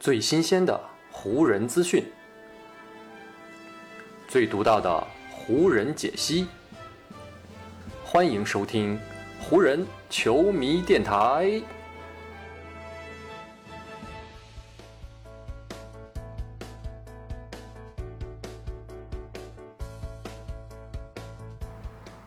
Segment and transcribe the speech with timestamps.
[0.00, 0.80] 最新鲜的
[1.12, 2.02] 湖人资讯，
[4.26, 6.46] 最独到的湖人解析，
[8.02, 8.98] 欢迎收听
[9.38, 11.60] 湖人球迷电台。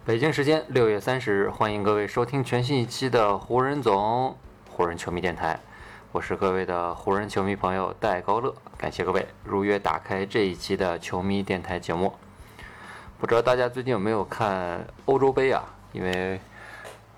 [0.05, 4.37] 北京时间六月三十日，欢迎各位收听全新一期的湖人总
[4.69, 5.59] 湖人球迷电台。
[6.13, 12.13] 我是各位的湖人球迷朋友戴高乐，感谢各位如约打开这一期的球迷电台节目。
[13.17, 15.63] 不知道大家最近有没有看欧洲杯啊？
[15.91, 16.39] 因为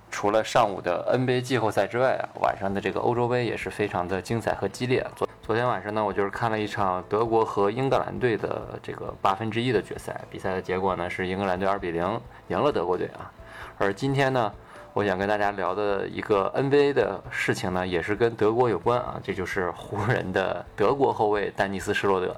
[0.10, 5.06] 除了上午的 NBA 季后赛之外啊，晚上的这个欧洲杯也是非常的精彩和激烈。
[5.14, 13.30] 昨昨天晚上呢，我就是看了一场德国和英格兰队的这个八分之一的决赛，比赛的结果呢是英格兰队二比零赢了德国队啊。
[13.78, 14.54] 而今天呢，
[14.96, 22.34] 我想跟大家聊的一个 NBA 的事情呢，也是跟德国有关啊，这就是湖人的德国后卫丹尼斯施罗德。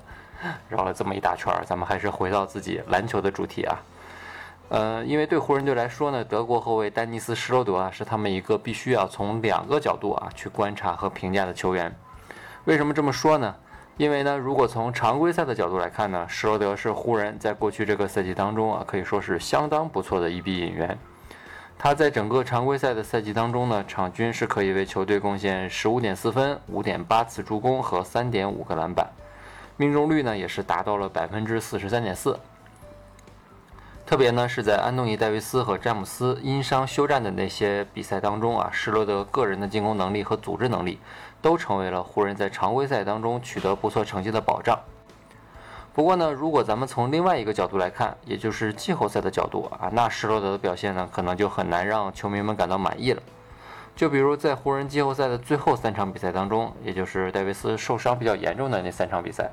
[0.67, 3.77] 绕了这么一大圈儿，咱们还是回到自己篮球的主题啊。
[4.69, 11.95] 呃，因为对湖人队来说呢，德国后卫丹尼斯施罗德啊，是他们一个必须要从两个角度啊去观察和评价的球员。
[12.65, 13.53] 为什么这么说呢？
[13.97, 20.97] 因为呢，如果从常规赛的角度来看呢，施罗德是湖人在过去这个赛季当中啊，可以说是相当不错的一笔引援。
[21.79, 29.07] 他在整个常规赛的赛季当中呢，场均是可以为球队贡献十五点四分、五点八次助攻和三点五个篮板，
[29.77, 32.39] 命中率呢也是达到了百分之四十三点四。
[34.07, 40.97] 特别呢是在安东尼·戴维斯和詹姆斯因伤休战的那些比赛当中啊，施罗德个人的进攻能力和组织能力
[41.41, 44.79] 都成为了湖人在常规赛当中取得不错成绩的保障。
[45.97, 53.23] 不过呢，如果咱们从另外一个角度来看，也就是季后赛的角度啊，那施罗德的表现呢，可能就很难让球迷们感到满意了。
[53.95, 59.49] 就比如在湖人季后赛的最后三场比赛当中，也就是戴维斯受伤比较严重的那三场比赛，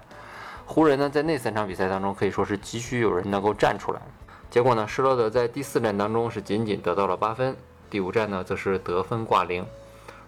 [0.67, 4.03] 湖人呢在那三场比赛当中可以说是急需有人能够站出来。
[4.51, 7.57] 结果呢，施罗德在第四战当中是仅仅得到了八分，
[7.89, 9.65] 第五战呢则是得分挂零。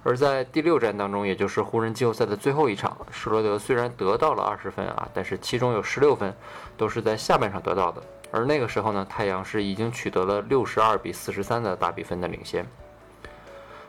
[0.07, 6.33] 而在第六战当中，也就是湖人季后赛的最后一场，施罗德虽然得到了二十分啊，但是其中有十六分
[6.77, 8.01] 都是在下半场得到的。
[8.31, 12.65] 而那个时候呢，太阳是已经取得了六十二比四十三的大比分的领先。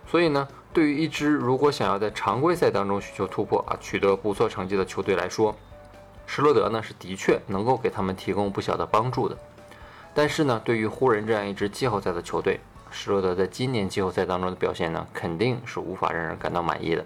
[0.08, 5.56] 所以呢，对于一支如果想要在常规赛当中寻求突破啊，取得不错成绩的球队来说，
[6.26, 9.38] 施罗德呢是的确能够给他们提供不小的帮助的。
[10.16, 12.60] 但是呢，对于湖人这样一支季后赛的球队，
[12.92, 17.06] 施罗德在今年季后赛当中的表现呢，肯定是无法让人感到满意的。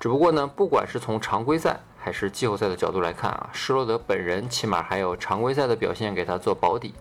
[0.00, 6.92] 只不过呢，不管是从常规赛还是季后赛的角度来看啊，施罗德本人起码还有常规赛的表现给他做保底。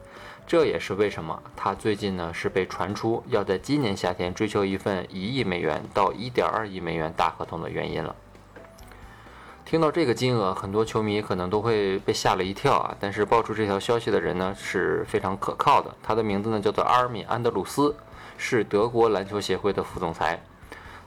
[0.46, 8.16] 这也是为什么他最近呢是被传出要在今年夏天追求一份一亿美元到一点二亿美元大合同的原因了。
[9.72, 12.94] 听到这个金额，很多球迷可能都会被吓了一跳啊！
[13.00, 17.96] 但是爆出这条消息的人呢是非常可靠的，他的名字呢叫做阿尔米安德鲁斯，
[18.38, 20.44] 是德国篮球协会的副总裁。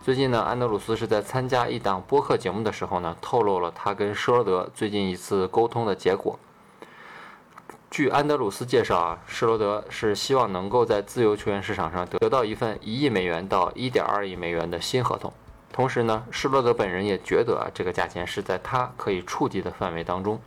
[0.03, 6.39] 最近呢，安德鲁斯是在参加一档播客节目的时候呢，透露了他跟施罗德最近一次沟通的结果。
[7.91, 15.31] 据安德鲁斯介绍啊，施罗德是希望能够在自由球员市场上得到一份一亿美元到一点二亿美元的新合同。
[15.75, 20.41] 同时呢，施罗德本人也觉得啊，这个价钱是在他可以触及的范围当中。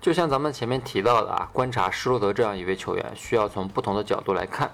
[0.00, 4.70] 就像咱们前面提到的啊，观察施罗德这样一位球员，需要从不同的角度来看。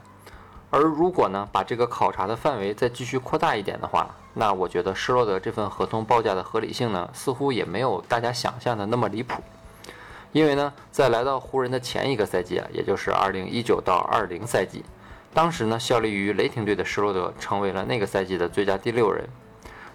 [0.68, 9.42] 而如果呢，把这个考察的范围再继续扩大一点的话，那我觉得施罗德这份合同报价的合理性呢，似乎也没有大家想象的那么离谱。
[10.32, 14.84] 因为呢，在来到湖人的前一个赛季啊，也就是二零一九到二零赛季。
[15.32, 19.28] 当时呢，效力于雷霆队的施罗德成为了那个赛季的最佳第六人，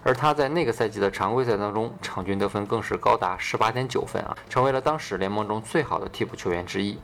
[0.02, 6.98] 而他在那个赛季的常规赛当中，场均得分更是高达十八点九分啊，成为了当时联盟中最好的替补球员之一。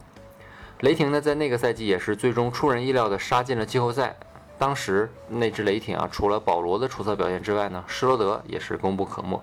[0.80, 4.16] 雷霆呢，在那个赛季也是最终出人意料的杀进了季后赛。
[4.58, 9.42] 当时那支雷霆啊，除了保罗的出色表现之外呢，施罗德也是功不可没。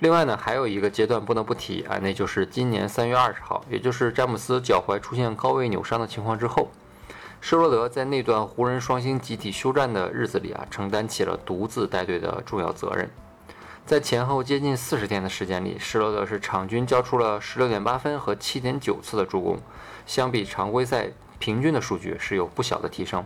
[0.00, 6.68] 另外呢，还有一个阶段不能不提啊，那就是今年三月二十号，也就是詹姆斯脚踝出现高位扭伤的情况之后。
[7.46, 13.10] 施罗德在那段湖人双星集体休战的日子里啊，承担起了独自带队的重要责任。
[13.84, 19.58] 在前后接近四十天的时间里，施罗德是场均交出了十六点八分和七点九次的助攻，
[20.06, 21.08] 相比常规赛
[21.38, 23.22] 平均的数据是有不小的提升。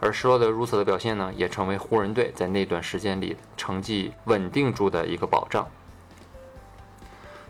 [0.00, 5.66] 而施罗德如此的表现呢，也成为湖人队在那段时间里成绩稳定住的一个保障。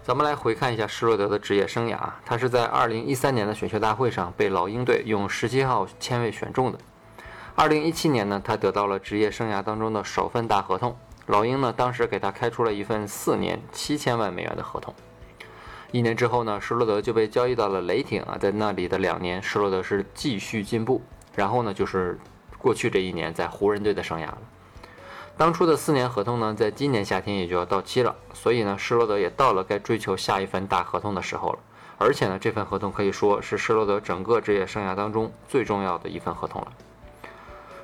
[0.06, 6.79] 咱们来回看一下施罗德的职业生涯，他是在2013年的选秀大会上被老鹰队用17号签位选中的。
[7.56, 14.94] 2017年呢，他得到了职业生涯当中的首份大合同，老鹰呢当时给他开出了一份四年七千万美元的合同。
[15.91, 21.02] 一年之后呢，施罗德就被交易到了雷霆啊，在那里的两年，施罗德是继续进步。
[21.35, 22.17] 然后呢，就是
[22.59, 24.38] 过去这一年在湖人队的生涯了。
[25.38, 31.59] 当初的四年合同呢，在今年夏天也就要到期了，所以呢，施罗德也到了该追求下一份大合同的时候了。
[31.99, 36.69] 而且呢，这份合同可以说是施罗德整个职业生涯当中最重要的一份合同了。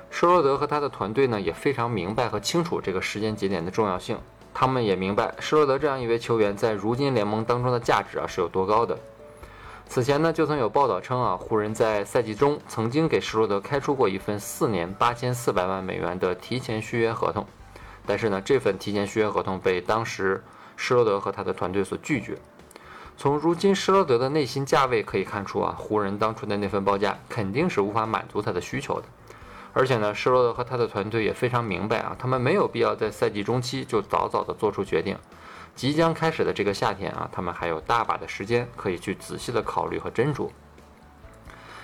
[0.09, 4.17] 施罗德和他的团队呢，也非常明白和清楚这个时间节点的重要性。
[4.51, 8.97] 他们也明白施罗德这样一位球员在如今联盟当中的价值啊是有多高的。
[9.93, 17.45] 此前呢，就曾有报道称啊，湖人在赛季中曾经给施罗德开出过一份四年八千四百万美元的提前续约合同，
[18.03, 20.43] 但是呢，这份提前续约合同被当时
[20.75, 22.35] 施罗德和他的团队所拒绝。
[23.15, 29.03] 从如今施罗德的内心价位可以看出啊，湖人当初的那份报价肯定是无法满足他的需求的。
[29.73, 35.15] 而且呢，施罗德和他的团队也非常明白啊，他们没有必要在赛季中期就早早的做出决定。
[35.75, 40.49] 即将开始的这个夏天啊，他们还有大把的时间可以去仔细的考虑和斟酌。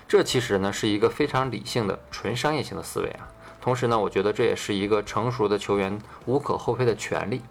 [0.07, 3.27] 这其实呢是一个非常理性的纯商业性的思维啊。
[3.62, 7.41] 同时呢，我觉得这也是一个成熟的球员无可厚非的权利。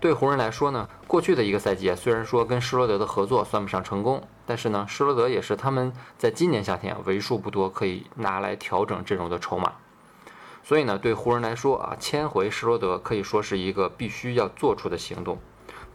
[0.00, 9.72] 对湖人来说呢，过去的一个赛季啊，虽然说跟施罗德的合作算不上成功，但是呢，施罗德也是他们在今年夏天为数不多可以拿来调整阵容的筹码。
[10.62, 15.38] 所以呢，对湖人来说啊，签回施罗德可以说是一个必须要做出的行动。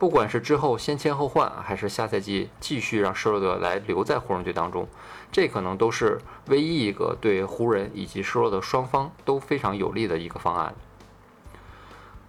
[0.04, 4.86] 不管是之后先签后换，还是下赛季继续让施罗德来留在湖人队当中，
[5.32, 6.20] 这可能都是
[6.50, 10.76] 唯一一个对湖人以及施罗德双方都非常有利的一个方案。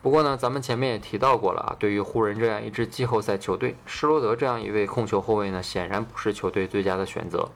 [0.00, 7.50] 不过呢，咱们前面也提到过了啊，对于湖人这样一支季后赛球队，施罗德这样一位控球后卫呢，显然不是球队最佳的选择。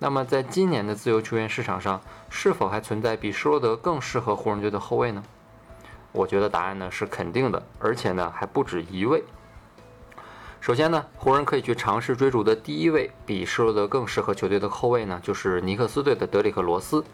[0.00, 1.98] 那么在今年的自由球员市场上，
[2.28, 5.24] 是否还存在比施罗德更适合湖人队的后卫呢？
[6.12, 9.24] 我觉得答案呢是肯定的，而且呢还不止一位。
[10.62, 17.04] 首先呢，湖人可以去尝试追逐的第一位比施罗德更适合球队的后卫呢，就是尼克斯队的德里克·罗斯。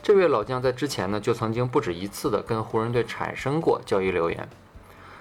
[0.00, 4.48] 这位老将在之前呢就曾经不止一次的跟湖人队产生过交易流言，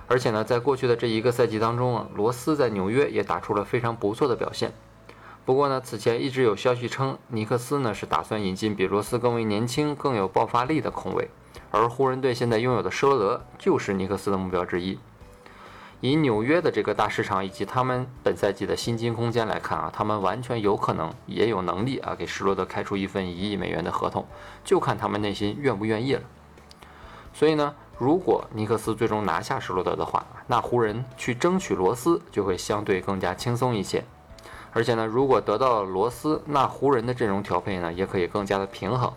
[0.07, 4.71] 而且呢，在过去的这一个赛季当中啊，罗斯在纽约也打出了非常不错的表现。
[5.43, 11.27] 不过呢，此前一直有消息称尼克斯呢是打算引进比罗斯更为年轻、更有爆发力的控卫，
[11.71, 14.99] 而湖人队现在拥有的施罗德就是尼克斯的目标之一。
[16.01, 24.25] 以纽约的这个大市场以及他们本赛季的薪金空间来看啊，他们完全有可能也有能力啊给施罗德开出一份一亿美元的合同，
[24.63, 26.21] 就看他们内心愿不愿意了。
[27.33, 34.03] 所以呢，如果尼克斯最终拿下施罗德的话，那湖人去争取罗斯就会相对更加轻松一些。
[34.73, 39.13] 而且呢，如果得到了罗斯，那湖人的阵容调配呢也可以更加的平衡。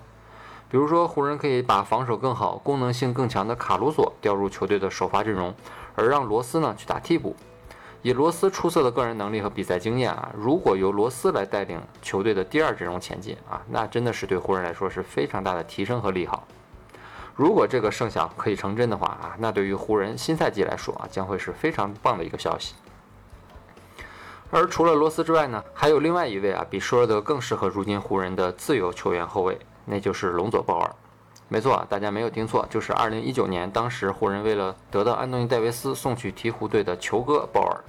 [0.75, 5.55] 比如说，湖人可以把防守更好、功能性更强的卡鲁索调入球队的首发阵容。
[5.95, 7.37] 而让罗斯呢去打替补，
[8.03, 16.43] 以罗斯出色的个人能力和比赛经验啊，如果由罗斯来带领球队的第二阵容前进啊，那真的是对湖人来说是非常大的提升和利好。
[17.37, 22.75] 如果这个设想可以成真的话啊，那对于湖人新赛季来说啊，将会是非常棒的一个消息。
[24.51, 30.91] 而除了罗斯之外呢，还有另外一位啊，比舒尔德更适合如今湖人的自由球员后卫，那就是隆佐鲍尔。
[31.49, 37.85] 没错，大家没有听错，就是2019年，当时湖人为了得到安东尼·戴维斯送去鹈鹕队的球哥鲍尔。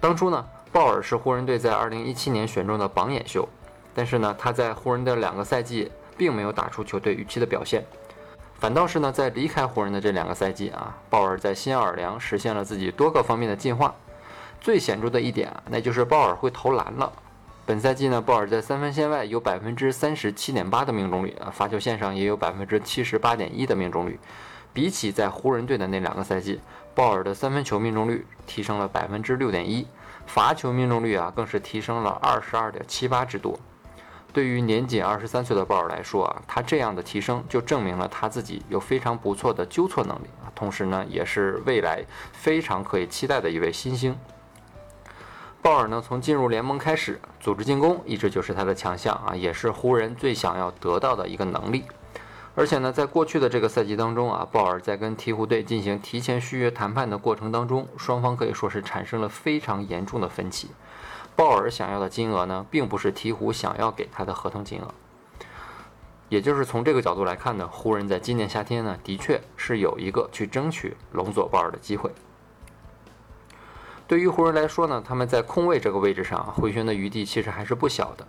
[0.00, 3.46] 当初呢，鲍尔是湖人队在2017年选中的榜眼秀，
[3.94, 7.84] 但是呢，他在湖人的两个赛季并没有打出球队预期的表现，
[8.54, 13.94] 反倒是呢，在离开湖人的这两个赛季啊，鲍尔在新奥尔良实现了自己多个方面的进化。
[14.60, 17.12] 最显著的一点啊，那就是鲍尔会投篮了。
[17.68, 24.18] 本赛季呢，鲍尔在三分线外有百分之三十七点八的命中率啊，罚球线上也有百分之七十八点一的命中率。
[24.72, 26.60] 比起在湖人队的那两个赛季，
[26.94, 29.86] 鲍尔的三分球命中率提升了百分之六点一，
[30.24, 33.60] 罚球命中率啊更是提升了二十二点七八之多。
[34.32, 44.16] 对于年仅二十三岁的鲍尔来说啊，他这样的提升就证明了他自己有非常不错的纠错能力啊，同时呢，也是未来非常可以期待的一位新星。
[45.60, 51.84] 鲍尔呢，从进入联盟开始，组织进攻一直就是他的强项啊，也是湖人最想要得到的一个能力。
[52.54, 60.70] 而且呢，在过去的这个赛季当中啊，鲍尔在跟鹈鹕队进行提前续约谈判的过程当中，双方可以说是产生了非常严重的分歧。
[61.36, 64.94] 鲍尔想要的金额呢，并不是鹈鹕想要给他的合同金额。
[66.28, 72.10] 也就是从这个角度来看呢，湖人在今年夏天呢，的确是有一个去争取龙佐鲍尔的机会。
[74.08, 78.26] 对于湖人来说呢，他们在空位这个位置上回旋的余地其实还是不小的。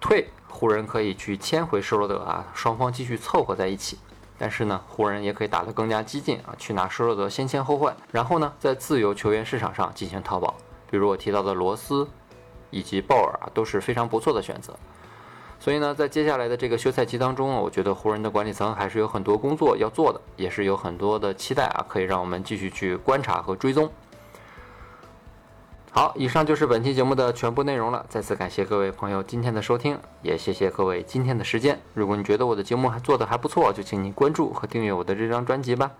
[0.00, 3.96] 退，湖人可以去签回施罗德啊，双方继续凑合在一起。
[4.36, 10.56] 但是呢，湖人也可以打得更加激进啊，去拿施罗德先签后换，然后呢，在自由球员市场上进行淘宝，
[10.90, 12.08] 比如我提到的罗斯
[12.70, 14.74] 以及鲍尔啊，都是非常不错的选择。
[15.60, 23.88] 所以呢，在接下来的这个休赛期当中啊我觉得湖人的管理层还是有很多工作要做的，也是有很多的期待啊，可以让我们继续去观察和追踪。
[25.96, 28.04] 好，以上就是本期节目的全部内容了。
[28.08, 31.80] 再次感谢各位朋友今天的收听，也谢谢各位今天的时间。
[31.94, 35.92] 如果你觉得我的节目还做得还不错，就请你关注和订阅我的这张专辑吧。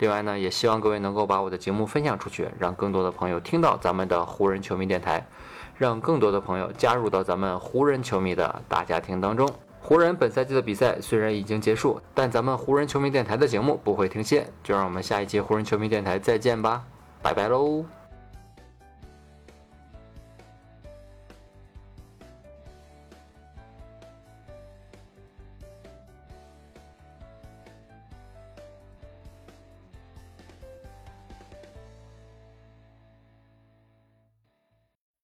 [0.00, 5.26] 另外呢，也希望各位能够把我的节目分享出去，让更多的朋友听到咱们的湖人球迷电台，
[5.78, 9.48] 让更多的朋友加入到咱们湖人球迷的大家庭当中。
[9.80, 14.46] 湖人本赛季的比赛虽然已经结束，但咱们湖人球迷电台的节目不会停歇。
[14.62, 16.84] 就让我们下一期湖人球迷电台再见吧，
[17.22, 17.86] 拜拜喽。